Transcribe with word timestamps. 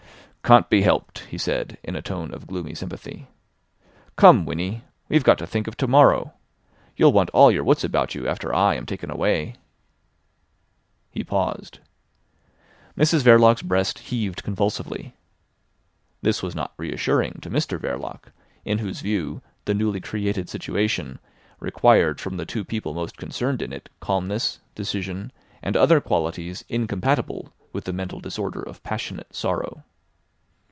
"Can't 0.43 0.69
be 0.71 0.81
helped," 0.81 1.19
he 1.29 1.37
said 1.37 1.77
in 1.81 1.95
a 1.95 2.01
tone 2.01 2.33
of 2.33 2.45
gloomy 2.45 2.75
sympathy. 2.75 3.25
"Come, 4.17 4.45
Winnie, 4.45 4.83
we've 5.07 5.23
got 5.23 5.37
to 5.37 5.47
think 5.47 5.65
of 5.65 5.77
to 5.77 5.87
morrow. 5.87 6.33
You'll 6.97 7.13
want 7.13 7.29
all 7.29 7.53
your 7.53 7.63
wits 7.63 7.85
about 7.85 8.15
you 8.15 8.27
after 8.27 8.53
I 8.53 8.75
am 8.75 8.85
taken 8.85 9.09
away." 9.09 9.55
He 11.09 11.23
paused. 11.23 11.79
Mrs 12.97 13.21
Verloc's 13.21 13.61
breast 13.61 13.99
heaved 13.99 14.43
convulsively. 14.43 15.15
This 16.21 16.43
was 16.43 16.53
not 16.53 16.73
reassuring 16.75 17.39
to 17.43 17.49
Mr 17.49 17.79
Verloc, 17.79 18.33
in 18.65 18.79
whose 18.79 18.99
view 18.99 19.41
the 19.63 19.73
newly 19.75 20.01
created 20.01 20.49
situation 20.49 21.19
required 21.61 22.19
from 22.19 22.35
the 22.35 22.45
two 22.45 22.65
people 22.65 22.93
most 22.93 23.15
concerned 23.15 23.61
in 23.61 23.71
it 23.71 23.87
calmness, 24.01 24.59
decision, 24.75 25.31
and 25.63 25.77
other 25.77 26.01
qualities 26.01 26.65
incompatible 26.67 27.53
with 27.71 27.85
the 27.85 27.93
mental 27.93 28.19
disorder 28.19 28.61
of 28.61 28.83
passionate 28.83 29.33
sorrow. 29.33 29.85